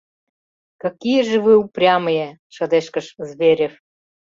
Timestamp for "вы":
1.43-1.53